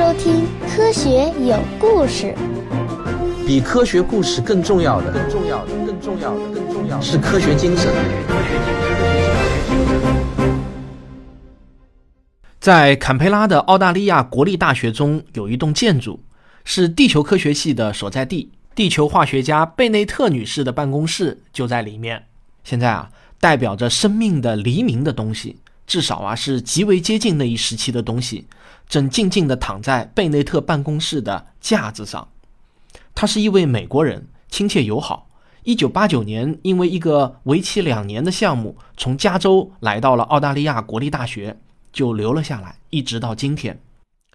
[0.00, 2.34] 收听《科学有故事》。
[3.46, 7.92] 比科学故事更重要的，更重要的，更重要的，更重要的是科学精神。
[12.58, 16.24] 在坎培拉的澳大利亚国立大学中，有一栋建筑，
[16.64, 18.50] 是地球科学系的所在地。
[18.74, 22.24] 地球化学家贝内特女士的办公室就在里面。
[22.64, 28.46] 现在啊，代表着生命的黎明的东西，至少啊是极为接近那一时期的东西，
[28.90, 32.26] 正静静地躺在贝内特办公室的架子上。
[33.14, 35.28] 他是一位美国人，亲切友好。
[35.62, 41.56] 一九八九年，因为一个为期两年的项目，从加州来到了澳大利亚国立大学，
[41.92, 43.80] 就留了下来，一直到今天。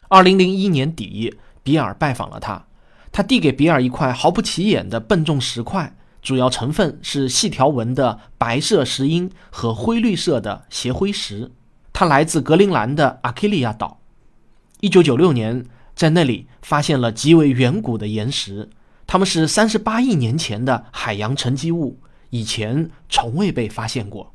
[0.07, 2.65] 二零零一年底，比尔拜访了他，
[3.11, 11.51] 他递给比尔一块毫不起眼的笨重石块，主要成分是细条纹的白色石英和灰绿色的斜灰石。
[11.91, 13.99] 它来自格陵兰的阿基利亚岛。
[14.85, 15.65] 一九九六年。
[15.95, 18.69] 在那里发现了极为远古的岩石，
[19.07, 21.97] 它们是三十八亿年前的海洋沉积物，
[22.29, 24.31] 以前从未被发现过。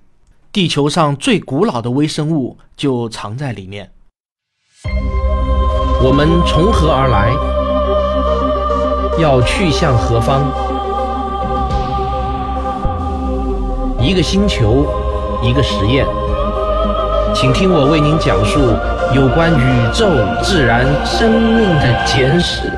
[0.50, 3.92] 地球上最古老的微生物就藏在里面。
[6.02, 7.30] 我们从何而来？
[9.22, 10.50] 要去向何方？
[14.02, 14.86] 一个星球，
[15.44, 16.06] 一个实验，
[17.34, 18.60] 请听我为您讲述。
[19.14, 20.08] 有关宇宙、
[20.42, 22.70] 自然、生命的简史。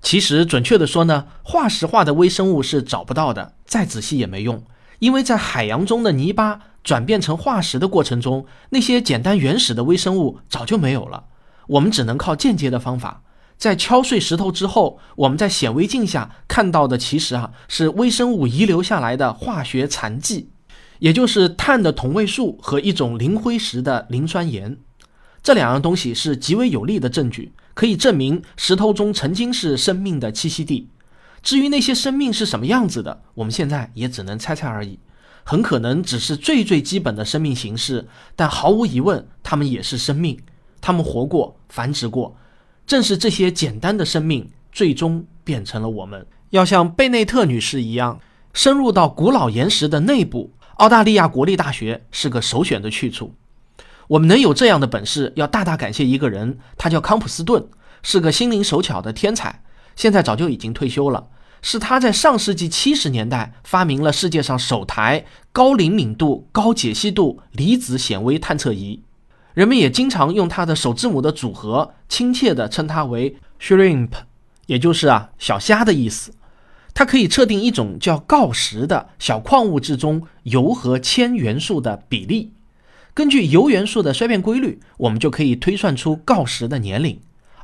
[0.00, 4.62] 其实，准确的说呢，化石化的微生物是找不到的，再仔细也没用，
[4.98, 11.24] 因为在海洋中的泥巴转变成化石的过程中，那些简单原始的微生物早就没有了。
[11.66, 13.22] 我们只能靠间接的方法，
[13.56, 20.50] 在敲碎石头之后，我们在显微镜下看到的，其实啊是微生物遗留下来的化学残迹。
[20.98, 24.78] 也就是碳的同位素和一种磷灰石的磷酸盐，
[25.42, 30.88] 这两样东西是极为有力的证据，可以证明石头中曾经是生命的栖息地。
[31.42, 34.98] 至于那些生命是什么样子的，我们现在也只能猜猜而已。
[35.44, 40.40] 很可能只是最最基本的生命形式，但毫无疑问，它们也是生命，
[40.80, 42.36] 它们活过，繁殖过。
[42.86, 46.26] 正是这些简单的生命，最终变成了我们。
[46.50, 48.20] 要像贝内特女士一样，
[48.52, 50.52] 深入到古老岩石的内部。
[50.76, 53.34] 澳大利亚国立大学是个首选的去处。
[54.08, 57.66] 我们能有这样的本事，要大大感谢一个人，他叫康普斯顿，
[58.02, 59.62] 是个心灵手巧的天才，
[59.96, 61.28] 现在早就已经退休了。
[61.62, 69.02] 是他在上世纪七十年代发明了世界上首台高灵敏度、高解析度离子显微探测仪，
[69.56, 74.10] 人们也经常用它的首字母的组合，亲切地称它为 shrimp，
[74.66, 76.34] 也就是啊小虾的意思。
[76.92, 82.52] 它可以测定一种叫锆石的小矿物质中铀和铅元素的比例。
[83.14, 87.18] 根据铀元素的衰变规律，我们就可以推算出锆石的年龄。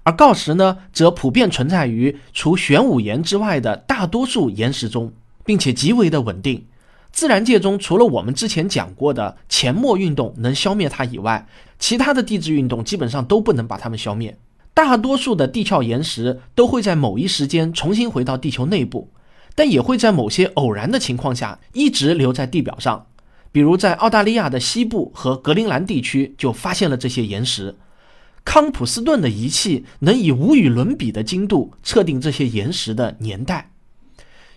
[0.05, 5.13] 而锆石呢，则普遍存在于除玄武岩之外的大多数岩石中，
[5.45, 6.65] 并且极为的稳定。
[7.13, 11.47] 自然界中，除了我们之前讲过的前末运动能消灭它以外，
[11.79, 14.37] 其他的地质运动基本上都不能把它们消灭。
[14.75, 19.11] 大多数的地壳岩石都会在某一时间重新回到地球内部。
[19.55, 23.09] 但也会在某些偶然的情况下一直留在地表上，
[23.53, 27.77] 比如在澳大利亚的西部和格陵兰地区就发现了这些岩石。
[28.47, 33.72] 康普斯顿的仪器能以无与伦比的精度测定这些岩石的年代。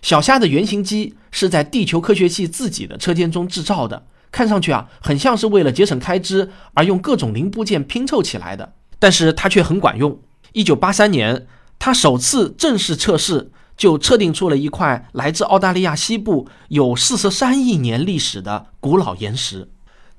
[0.02, 10.20] 小虾的原型机是在地球科学系自己的车间中制造的，看上去啊很像是为了节省开支而用各种零部件拼凑起来的，但是它却很管用。
[10.52, 11.46] 一九八三年，
[11.78, 13.50] 它首次正式测试。
[13.76, 19.68] 就测定出了一块来自澳大利亚西部有四十三亿年历史的古老岩石，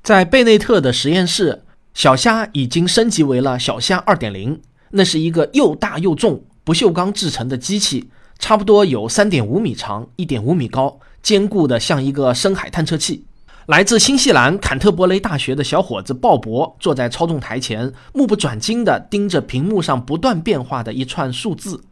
[0.03, 1.63] 在贝内特的实验室，
[1.95, 4.61] 小虾已经升级为了小虾二点零。
[4.91, 13.25] 那是一个又大又重、不锈钢制成的机器，差不多有三点五米长、一点五米高，坚固的像一个深海探测器。
[13.65, 21.83] 来自新西兰坎特伯雷大学的小伙子鲍勃坐在操纵台前，目不转睛地盯着屏幕上不断变化的一串数字。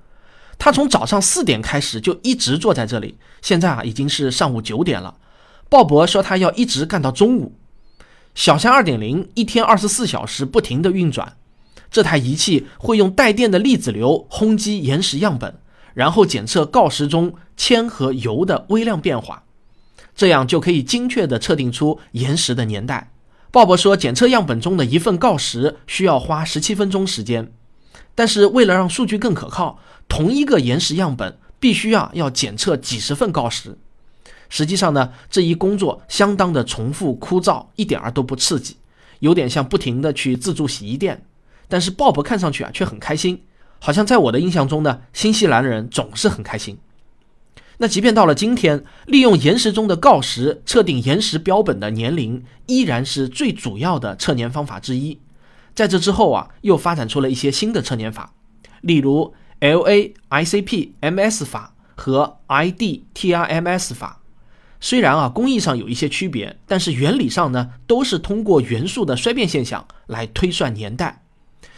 [0.58, 5.16] 他从早上四点开始就一直坐在这里，现在啊已经是上午九点了。
[5.68, 7.54] 鲍勃说他要一直干到中午。
[8.36, 11.36] 小山二点零一天二十四小时不停地运转，
[11.92, 15.56] 这台仪器会用带电的粒子流轰击岩石样本，
[15.96, 19.44] 然后检测锆石中铅和铀的微量变化，
[20.16, 23.12] 这样就可以精确地测定出岩石的年代。
[23.50, 27.52] 鲍勃说，检测样本中的一份锆石需要花十七分钟时间。
[28.14, 33.78] 但是为了让数据更可靠，同一个岩石样本必须啊要检测几十份锆石。
[34.50, 38.76] 实际上呢，这一工作相当的重复枯燥，一点儿都不刺激。
[39.20, 41.26] 有点像不停的去自助洗衣店。
[41.68, 43.42] 但是鲍勃看上去啊却很开心，
[43.86, 46.80] 好像在我的印象中呢，新西兰人总是很开心。
[47.78, 55.20] 那即便到了今天，利用岩石中的锆石测定岩石标本的年龄，依然是最主要的测年方法之一。
[55.76, 58.34] 在这之后啊，又发展出了一些新的测年法，
[58.82, 64.20] 例如 LAICP-MS 法和 IDTRMS 法。
[64.80, 71.25] 虽然啊工艺上有一些区别，但是原理上呢，都是通过元素的衰变现象来推算年代。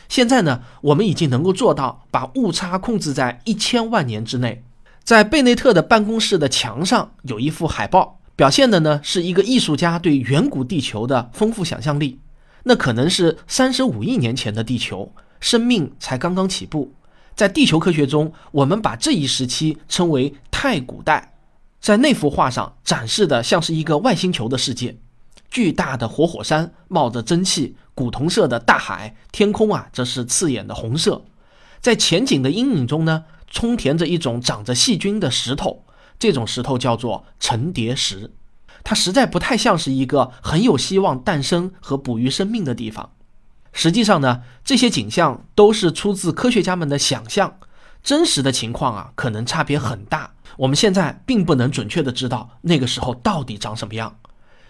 [0.09, 4.63] 现在呢，我们已经能够做到把误差控制在一千万年之内。
[5.03, 12.19] 在贝内特的办公室的墙上有一幅海报，表现的呢是一个艺术家对远古地球的丰富想象力。
[12.63, 16.93] 那可能是三十五亿年前的地球，生命才刚刚起步。
[17.35, 21.35] 在地球科学中，我们把这一时期称为太古代。
[21.79, 24.97] 在那幅画上展示的像是一个外星球的世界，
[25.49, 31.23] 巨大的活火山冒着蒸汽，古铜色的大海，天空啊则是刺眼的红色。
[31.81, 33.25] 在前景的阴影中呢。
[33.49, 35.85] 充填着一种长着细菌的石头，
[36.19, 38.29] 这种石头叫做层叠石，
[38.83, 43.11] 它实在不太像是一个很有希望诞生和哺育生命的地方。
[43.71, 47.57] 实际上呢，这些景象都是出自科学家们的想象，
[48.03, 50.31] 真实的情况啊可能差别很大。
[50.57, 54.13] 我们现在并不能准确的知道那个时候到底长什么样。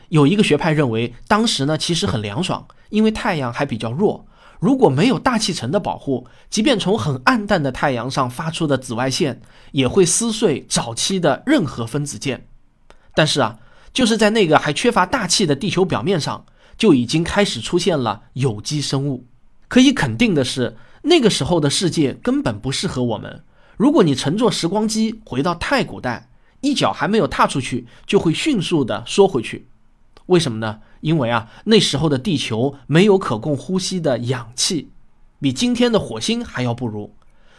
[0.10, 4.26] 有一个学派认为，当时呢其实很凉爽，因为太阳还比较弱。
[4.60, 12.48] 如果没有大气层的保护，即便从很暗淡的太阳上发出的紫外线，也会撕碎早期的任何分子键。
[13.14, 13.60] 但是啊，
[13.94, 16.46] 就是在那个还缺乏大气的地球表面上，
[16.78, 19.28] 就已经开始出现了有机生物。
[19.68, 23.44] 可以肯定的是，那个时候的世界根本不适合我们。
[23.76, 26.30] 如果你乘坐时光机回到太古代，
[26.62, 29.68] 一脚还没有踏出去，就会迅速的缩回去。
[30.28, 30.80] 为什么呢？
[31.02, 34.90] 因为啊，那时候的地球没有可供呼吸的氧气，
[35.40, 37.14] 比今天的火星还要不如。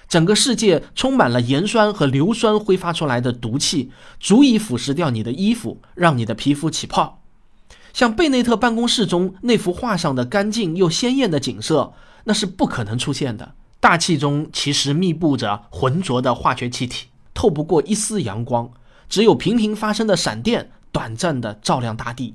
[0.08, 7.20] 整个世界充满了盐酸和硫酸挥发出来的毒气，足以腐蚀掉你的衣服，让你的皮肤起泡。
[7.92, 11.92] 像贝内特办公室中那幅画上的干净又鲜艳的景色，
[12.24, 13.54] 那是不可能出现的。
[13.80, 18.70] 大气中其实密布着浑浊的化学气体，透不过一丝阳光，
[19.08, 22.34] 只有频频发生的闪电，短暂的照亮大地。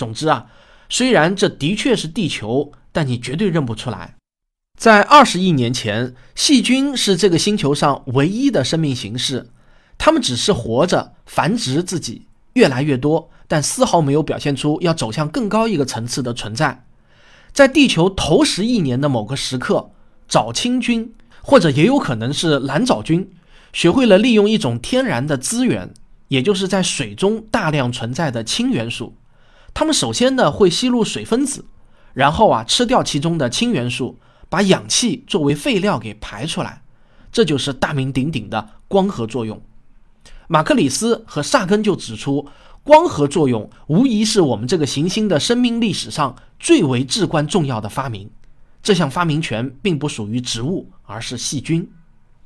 [0.00, 0.46] 总之啊，
[0.88, 4.14] 虽然这的确是地球，但你绝对认不出来。
[4.78, 9.50] 在二十亿年前，细菌是这个星球上唯一的生命形式，
[9.98, 12.22] 它们只是活着繁殖自己，
[12.54, 16.86] 越来越多，但丝毫没有表现出要走向更高一个层次的存在。
[17.52, 19.90] 在地球头十亿年的某个时刻，
[20.26, 21.12] 藻青菌
[21.42, 23.30] 或者也有可能是蓝藻菌，
[23.74, 25.92] 学会了利用一种天然的资源，
[26.28, 29.14] 也就是在水中大量存在的氢元素。
[29.72, 31.64] 它们首先呢会吸入水分子，
[32.12, 34.18] 然后啊吃掉其中的氢元素，
[34.48, 36.82] 把氧气作为废料给排出来，
[37.32, 39.62] 这就是大名鼎鼎的光合作用。
[40.48, 42.46] 马克里斯和萨根就指出，
[42.82, 48.28] 光合作用无疑是我们这个行星的生命历史上最为至关重要的发明。
[48.82, 51.88] 这项发明权并不属于植物，而是细菌。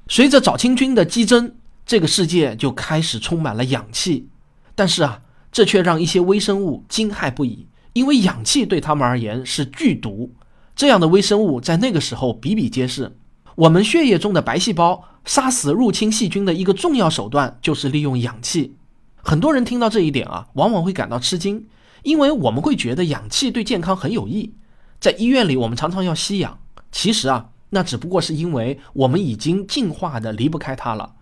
[0.08, 1.56] 随着藻青菌的激增，
[1.86, 4.28] 这个世界就开始充满了氧气。
[4.76, 5.20] 但是啊。
[5.54, 10.32] 这却让一些微生物惊骇不已，因为氧气对他们而言是剧毒。
[10.74, 13.16] 这样的微生物在那个时候比比皆是。
[13.54, 18.74] 我们血液中的白细胞杀死入侵细菌的一个重要手段就是利用氧气。
[19.22, 21.68] 很多人听到这一点啊，往往会感到吃惊，
[22.02, 24.54] 因为我们会觉得氧气对健康很有益。
[24.98, 26.58] 在医院里，我们常常要吸氧，
[26.90, 31.14] 其实啊，那只不过是因为我们已经进化的离不开它了。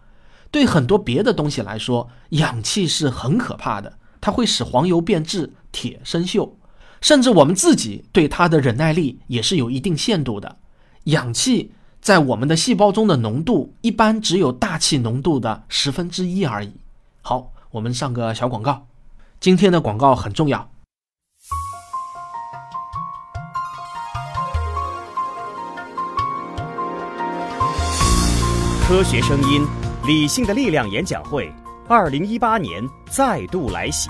[0.51, 3.99] 对很多别的东西来说，氧气是很可怕的。
[4.23, 6.49] 它会使黄油变质、铁生锈，
[7.01, 10.59] 甚至我们自己对它的忍耐力也是有一定限度的。
[11.05, 16.73] 氧气在我们的细胞中的浓度一般只有大气浓度的十分之一而已。
[17.21, 18.87] 好，我们上个小广告，
[19.41, 20.71] 今天的广告很重要。
[28.87, 29.67] 科学声音，
[30.07, 31.53] 理性的力量演讲会。
[31.89, 34.09] 二零一八年再度来袭。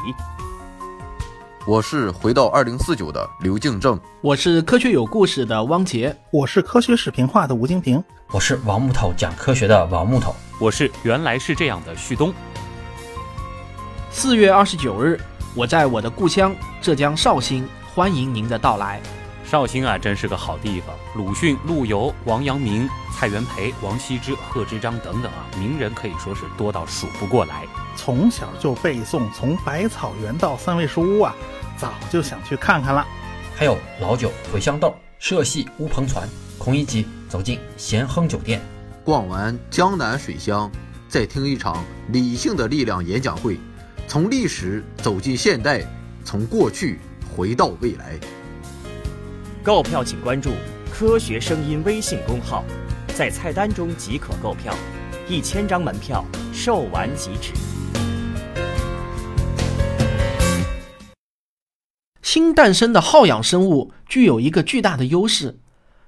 [1.67, 12.33] 我是回到二零四九的刘敬正，我是科学有故事的汪杰，我是科学视频化的吴京平，我是王木头讲科学的王木头，我是原来是这样的旭东。
[14.11, 15.19] 四月二十九日，
[15.55, 19.01] 我在我的故乡浙江绍兴，欢迎您的到来。
[19.53, 20.97] 绍兴啊，真是个好地方。
[21.15, 27.67] 鲁迅、陆游、王阳明、蔡元培、王羲之、贺知章等等啊，名人可以说是多到数不过来。
[27.95, 31.37] 从小就背诵《从百草园到三味书屋》啊，
[31.77, 33.07] 早就想去看看了。
[33.55, 36.27] 还有老酒、茴香豆、社戏乌篷船。
[36.57, 38.59] 孔乙己走进咸亨酒店，
[39.05, 40.73] 逛完江南水乡，
[41.11, 43.61] 再听一场理性的力量演讲会，
[44.09, 45.85] 从历史走进现代，
[46.25, 46.99] 从过去
[47.37, 48.19] 回到未来。
[49.65, 50.51] 购票请关注
[50.91, 52.65] “科学声音”微信公号，
[53.15, 54.75] 在菜单中即可购票，
[55.29, 57.53] 一千张门票售完即止。
[62.25, 65.61] 新诞生的耗氧生物具有一个巨大的优势，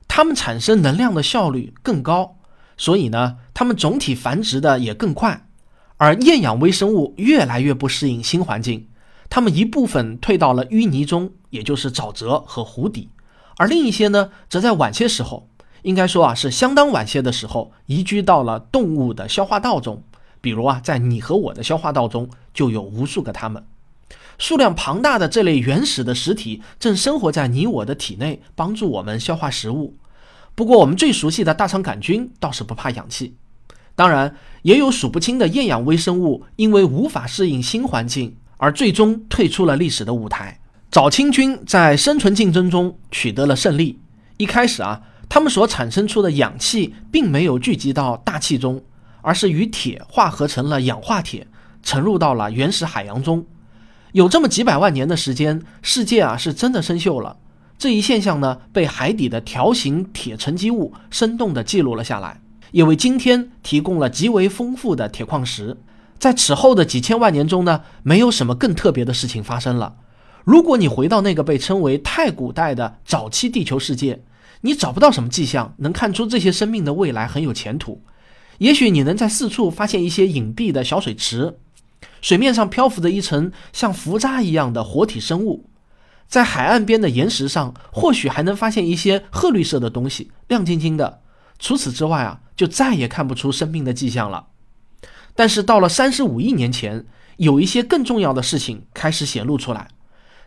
[0.09, 2.39] 它们产生能量的效率更高，
[2.77, 5.47] 所以呢，它们总体繁殖的也更快。
[5.99, 8.89] 而厌氧微生物越来越不适应新环境，
[9.31, 13.11] 它们一部分退到了淤泥中，也就是沼泽和湖底，
[13.57, 15.49] 而另一些呢，则在晚些时候，
[15.83, 20.03] 应该说啊是相当晚些的时候，移居到了动物的消化道中。
[20.41, 23.65] 比如啊，在你和我的消化道中就有无数个它们。
[24.37, 29.95] 数量庞大的这类原始的实体正生活在你我的体内，帮助我们消化食物。
[30.55, 33.37] 不过，我们最熟悉的大肠杆菌倒是不怕氧气。
[33.95, 40.61] 当然，也有数不清的厌氧微生物因为无法适应新环境，而最终退出了历史的舞台。
[40.95, 43.99] 藻青菌在生存竞争中取得了胜利。
[44.37, 48.81] 一开始啊，它们所产生出的氧气并没有聚集到大气中，
[49.21, 51.49] 而是与铁化合成了氧化铁，
[51.83, 53.45] 沉入到了原始海洋中。
[54.13, 57.39] 有这么几百万年的时间，世界啊是真的生锈了。
[57.77, 65.77] 这一现象呢，被海底的条形铁沉积物生动地记录了下来，也为今天提供了极为丰富的铁矿石。
[66.21, 69.97] 在此后的几千万年中呢，没有什么更特别的事情发生了。
[70.45, 74.23] 如果你回到那个被称为太古代的早期地球世界，
[74.61, 78.03] 你找不到什么迹象能看出这些生命的未来很有前途。
[78.59, 81.59] 也许你能在四处发现一些隐蔽的小水池。
[82.21, 85.65] 水面上漂浮着一层像浮渣一样的活体生物，
[86.29, 91.21] 在海岸边的岩石上，或许还能发现一些褐绿色的东西，亮晶晶的。
[91.59, 94.47] 除此之外啊，就再也看不出生命的迹象了。
[95.35, 97.05] 但是到了三十五亿年前，
[97.37, 99.89] 有一些更重要的事情开始显露出来，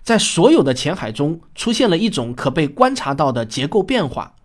[0.04, 4.36] 在所有的浅海中出现了一种可被观察到的结构变化。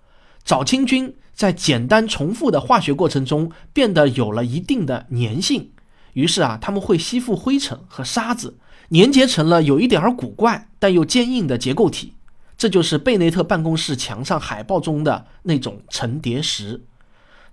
[0.45, 5.71] 藻青菌在简单重复的化学过程中变得有了一定的粘性。
[6.15, 8.59] 于是啊，它们会吸附灰尘和沙子，
[8.91, 12.15] 粘结成了有一点儿古怪但又坚硬的结构体。
[12.59, 16.85] 这就是贝内特办公室墙上海报中的那种层叠石。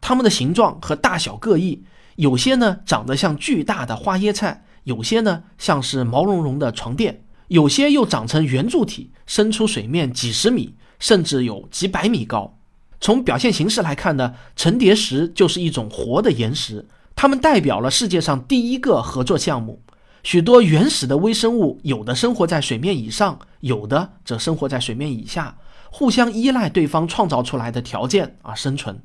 [0.01, 1.83] 它们的形状和大小各异，
[2.15, 12.57] 有些呢长得像巨大的花椰菜，有些呢像是毛茸茸的床垫，有些又长成圆柱体，伸出水面几十米，甚至有几百米高。
[13.01, 16.87] 从表现形式来看呢，层叠石就是一种活的岩石。
[17.15, 19.81] 它们代表了世界上第一个合作项目。
[20.21, 25.57] 许多原始的微生物，有的生活在水面以上，有的则生活在水面以下，
[25.89, 29.01] 互相依赖对方创造出来的条件而生存。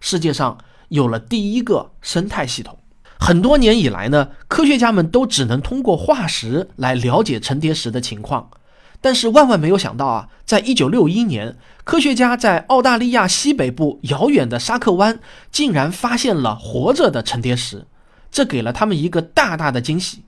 [0.00, 0.56] 世界上
[0.88, 2.78] 有了第一个生态系统。
[3.22, 8.50] 很多年以来呢，科学家们都只能通过化石来了解层叠石的情况。
[9.00, 15.20] 但是万万没有想到啊，在一九六一年，科学家在澳大利亚西北部遥远的沙克湾，
[15.52, 17.86] 竟然发现了活着的层叠石，
[18.32, 20.24] 这给了他们一个大大的惊喜。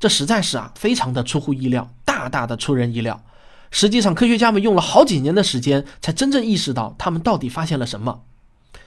[0.00, 3.22] 这实在是啊，非常的出乎意料，大大的出人意料。
[3.70, 8.22] 实际上，科学家们用了好几年的时间，才真正意识到他们到底发现了什么。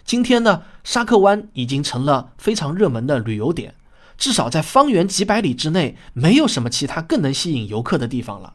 [0.05, 3.73] 今天呢，沙克湾已经成了非常热门的旅游点，
[4.19, 8.53] 至少在方圆几百里之内，没有什么其他更能吸引游客的地方了。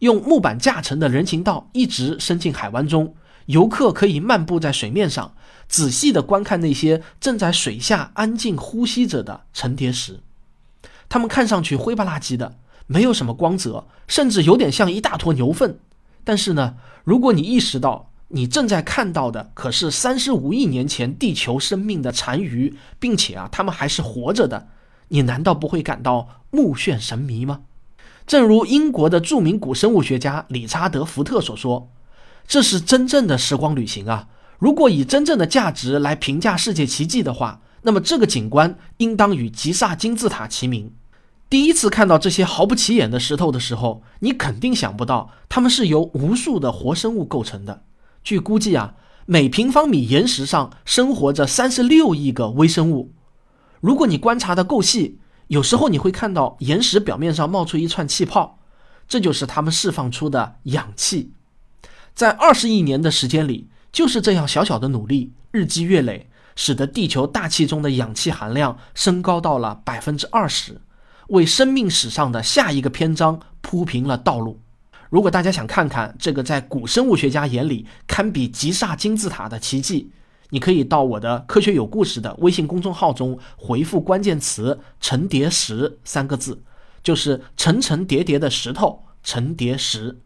[0.00, 3.14] 用木板架成的人行道一直伸进海湾中，
[3.46, 5.36] 游客可以漫步在水面上，
[5.68, 10.18] 仔细地观看那些正在水下安静呼吸着的层叠石。
[11.08, 12.56] 它们看上去灰不拉几的，
[12.88, 15.78] 没有什么光泽，甚至有点像一大坨牛粪。
[16.24, 16.74] 但是呢，
[17.04, 24.68] 如果你意识到你正在看到的可是三十五亿年前地球生命的残余，并且啊，它们还是活着的，
[25.08, 27.60] 你难道不会感到目眩神迷吗？
[28.26, 31.90] 正如英国的著名古生物学家理查德·福特所说
[32.48, 34.28] ：“这是真正的时光旅行啊！
[34.58, 40.94] 如果以真正的价值来评价世界奇迹的话，那么这个景观应当与吉萨金字塔齐名。
[41.50, 47.82] 第一次看到这些毫不起眼的石头的时候，你肯定想不到它们是由无数的活生物构成的。
[48.24, 48.94] 据估计啊，
[49.26, 53.12] 每平方米岩石上生活着三十六亿个微生物。
[53.80, 58.58] 如果你观察的够细，有时候你会看到岩石表面上冒出一串气泡，
[59.08, 61.32] 这就是它们释放出的氧气。
[62.14, 70.80] 在二十亿年的时间里，就是这样小小的努力，日积月累，使得地球大气中的氧气含量升高到了百分之二十，
[71.28, 74.60] 为生命史上的下一个篇章铺平了道路。
[75.12, 80.10] 如果大家想看看这个在古生物学家眼里堪比吉萨金字塔的奇迹，
[80.48, 86.62] 你可以到我的“科学有故事”的微信公众号中回复关键词“层叠石”三个字，
[87.02, 90.18] 就是层层叠叠的石头，层叠石。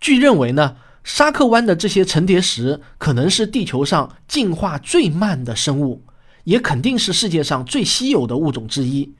[0.00, 6.04] 据认为呢，沙克湾的这些层叠石可能是地球上进化最慢的生物，
[6.44, 9.12] 也肯定是世界上最稀有的物种之一。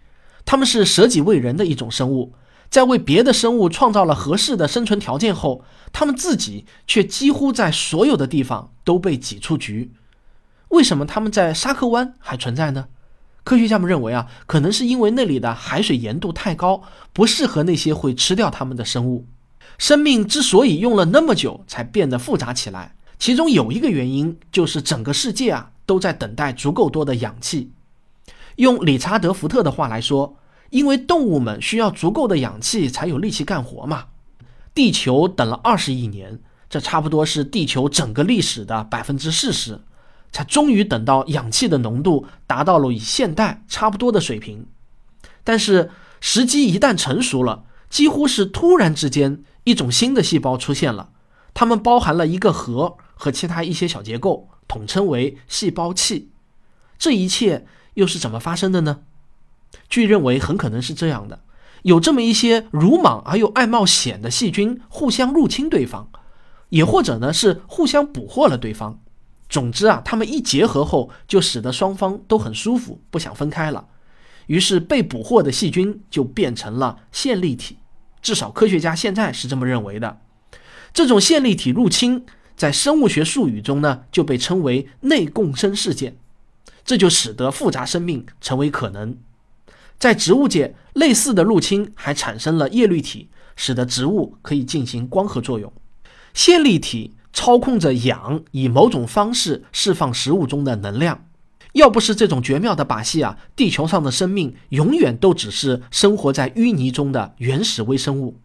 [0.47, 2.33] 它们是舍己为人的一种生物。
[2.73, 5.63] 在为别的生物创造了合适的生存条件后，
[5.93, 9.93] 他们自己却几乎在所有的地方都被挤出局。
[10.69, 12.87] 为什么他们在沙克湾还存在呢？
[13.45, 19.27] 科学家们认为啊，可能是因为那里的海水盐度太高，不适合那些会吃掉它们的生物。
[19.77, 27.71] 生命之所以用了那么久才变得复杂起来，其中有一个原因就是整个世界啊都在等待足够多的氧气。
[28.57, 30.39] 用理查德·福特的话来说。
[30.73, 34.07] 因为动物们需要足够的氧气才有力气干活嘛。
[34.75, 39.83] 地球等了二十亿年，这差不多是地球整个历史的百分之四十，
[40.33, 44.67] 才终于等到氧气的浓度达到了与现代差不多的水平。
[45.45, 51.11] 但是时机一旦成熟了，几乎是突然之间，一种新的细胞出现了，
[51.53, 56.31] 它们包含了一个核和其他一些小结构，统称为细胞器。
[56.99, 59.01] 这一切又是怎么发生的呢？
[59.89, 61.41] 据认为，很可能是这样的：
[61.83, 66.09] 有这么一些鲁莽而又爱冒险的细菌互相入侵对方，
[66.71, 69.01] 也或者呢是互相捕获了对方。
[69.49, 73.87] 总之啊，他们一结合后，就使得双方都很舒服，不想分开了。
[74.47, 77.77] 于是被捕获的细菌就变成了线粒体，
[78.23, 80.21] 至少科学家现在是这么认为的。
[80.95, 82.25] 这种线粒体入侵，
[82.57, 86.17] 在生物学术语中呢，就被称为内共生事件。
[86.85, 89.17] 这就使得复杂生命成为可能。
[90.03, 95.73] 在植物界，类似的入侵还产生了叶绿体，使得植物可以进行光合作用。
[96.35, 101.27] 线粒体操控着氧以某种方式释放食物中的能量。
[101.75, 108.41] 要不是这种绝妙的把戏啊，地球上的生命永远都只是生活在淤泥中的原始微生物。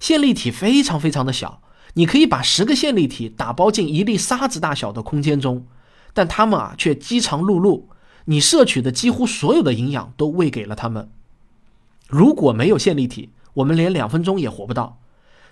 [0.00, 1.62] 线粒体非常非常的小，
[1.94, 5.64] 你可以把十个线粒体打包进一粒沙子大小的空间中，
[6.12, 7.84] 但它们啊却饥肠辘辘。
[8.30, 11.10] 你摄取的几乎所有的营养都喂给了他们。
[12.08, 15.00] 如果没有线粒体，我们连两分钟也活不到。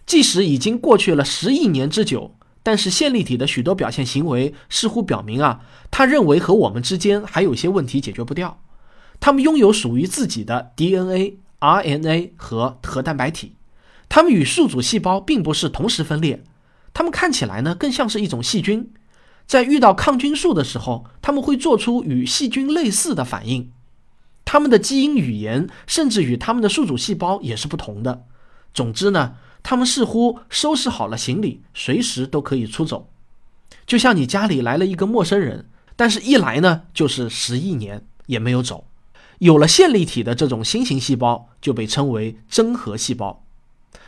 [0.06, 8.60] 即使已经过去了十亿年之久，但是线粒体的许多表现行为似乎表明啊，他认为和我们之间还有些问题解决不掉。
[9.18, 13.56] 他们拥有属于自己的 DNA、RNA 和核蛋白体。
[14.08, 16.44] 他们与宿主细胞并不是同时分裂。
[16.94, 18.92] 他们看起来呢，更像是一种细菌。
[19.48, 23.72] 在遇到抗菌素的时候，他们会做出与细菌类似的反应。
[24.44, 28.24] 他们的基因语言甚至与他们的宿主细胞也是不同的。
[28.74, 33.08] 总之呢，他们似乎收拾好了行李，随时都可以出走。
[33.86, 38.84] 就像你家里来了一个陌生人，但是一来呢就是十亿年也没有走。
[39.38, 43.42] 有了线粒体的这种新型细胞就被称为真核细胞。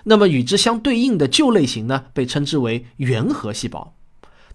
[0.04, 3.94] 那么与之相对应的旧类型呢，被称之为原核细胞。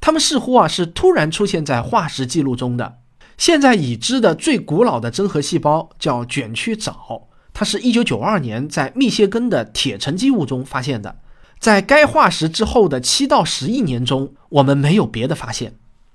[0.06, 3.00] 它们似乎啊是突然出现在化石记录中的。
[3.39, 7.24] 现在已知的最古老的真核细胞叫卷曲藻，
[7.56, 11.15] 它是一九九二年在密歇根的铁沉积物中发现的。
[11.58, 15.74] 在该化石之后的七到十亿年中，我们没有别的发现。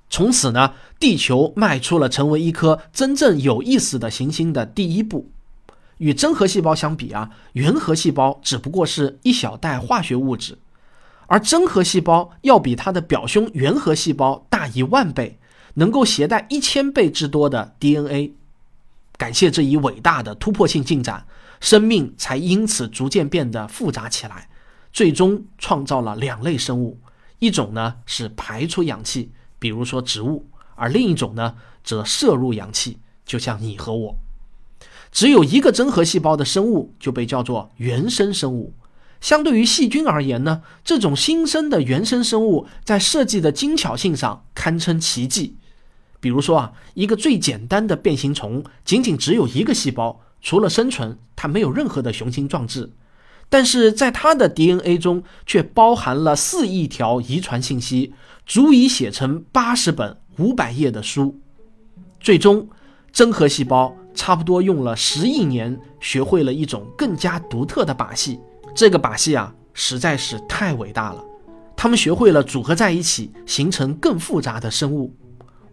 [0.08, 5.32] 从此呢，地球迈出了成为一颗真正有意思的行星的第一步。
[5.98, 10.58] 与真核细胞相比啊，原核细胞只不过是一小袋化学物质。
[11.30, 15.38] 而真核细胞要比它的表兄原核细胞大一万倍，
[15.74, 18.32] 能够携带一千倍之多的 DNA。
[19.16, 21.24] 感谢这一伟大的突破性进展，
[21.60, 24.48] 生命才因此逐渐变得复杂起来，
[24.92, 26.98] 最终创造了两类生物：
[27.38, 34.16] 一种呢是排出氧气，比如说植物；而另一种呢则摄入氧气，就像你和我。
[35.12, 38.74] 只有一个真核细胞的生物就被叫做原生生物。
[39.20, 45.56] 相对于细菌而言呢，这种新生的原生生物在设计的精巧性上堪称奇迹。
[46.20, 52.92] 比如说啊，一个最简单的变形虫，仅仅只有一个细胞，除了生存，它没有任何的雄心壮志。
[53.48, 58.14] 但是在它的 DNA 中却包含了四亿条遗传信息，
[58.46, 61.38] 足以写成八十本五百页的书。
[62.20, 62.68] 最终，
[63.12, 68.38] 真核细胞差不多用了十亿年，学会了一种更加独特的把戏。
[68.80, 71.22] 这个把戏啊，实在是太伟大了。
[71.76, 75.14] 他们学会了组合在一起，形成更复杂的生物。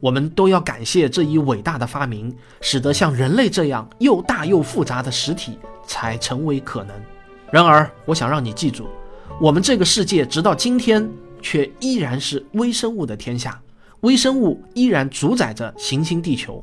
[0.01, 6.93] 我们都要感谢这一伟大的发明，使得像人类这样又大又复杂的实体才成为可能。
[7.49, 8.89] 然而，我想让你记住，
[9.39, 11.09] 我们这个世界直到今天
[11.41, 13.57] 却依然是微生物的天下，
[14.01, 16.61] 微生物依然主宰着行星地球。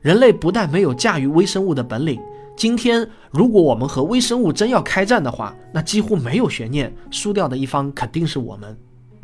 [0.00, 2.20] 人类不但没有驾驭微生物的本领，
[2.56, 8.76] 今天如果我们和微生物真要开战的话，那几乎没有悬念，输掉的一方肯定是我们。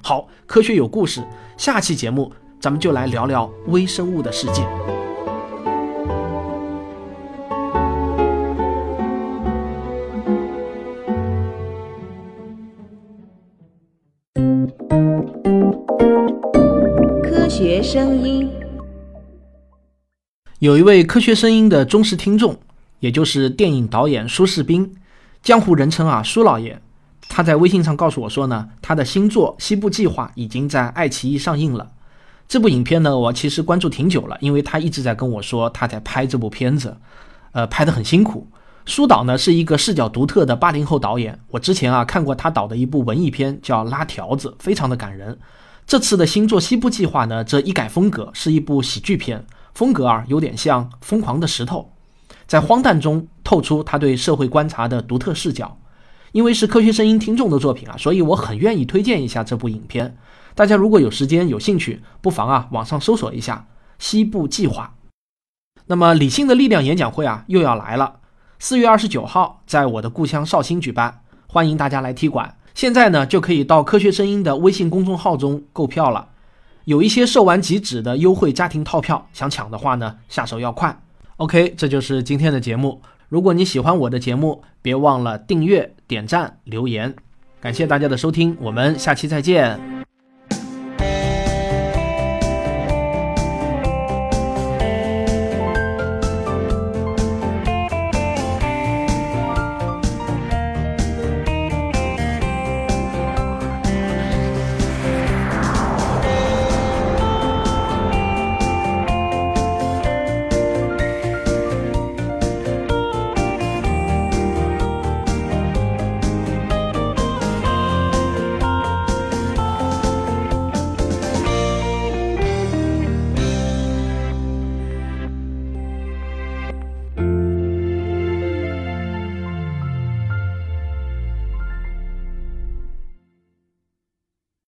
[0.03, 1.23] 好，科学有故事，
[1.57, 4.66] 下期节目咱们就来聊聊微生物的世界。
[17.23, 18.51] 科学声音。
[20.59, 22.55] 有一位科学声音的忠实听众，
[23.00, 24.94] 也就是电影导演舒世斌，
[25.42, 26.80] 江湖人称啊舒老爷。
[27.28, 31.90] 他在微信上告诉我说呢，他的新作《西部计划》已经在爱奇艺上映了。
[32.48, 36.96] 这部影片呢，我其实关注挺久了，因为他一直在跟我说他在拍这部片子，
[37.52, 38.48] 呃，拍得很辛苦。
[38.86, 45.38] 舒导呢是一个视角独特的八零后导演，我之前啊看过他导的一部文艺片叫《拉条子》，非常的感人。
[45.86, 49.46] 这次的新作《西部计划》呢，这一改风格，是一部喜剧片。
[49.74, 51.78] 风格啊，有点像《疯狂的石头》，
[52.50, 55.78] 在荒诞中透出他对社会观察的独特视角。
[56.32, 60.16] 因为是科学声音听众的作品啊，所以我很愿意推荐一下这部影片。
[60.56, 63.68] 大家如果有时间有兴趣，不妨啊网上搜索一下
[64.00, 64.94] 《西部计划》。
[65.86, 68.16] 那么，理性的力量演讲会啊又要来了，
[68.58, 72.56] 四月二十九号在我的故乡绍兴举办，欢迎大家来踢馆。
[72.74, 76.30] 现在呢就可以到科学声音的微信公众号中购票了。
[76.84, 81.00] 有一些售完即止的优惠家庭套票，想抢的话呢，下手要快。
[81.40, 83.00] OK，这就是今天的节目。
[83.31, 87.14] 如果你喜欢我的节目，别忘了订阅、点赞、留言。
[87.62, 89.99] 感谢大家的收听，我们下期再见。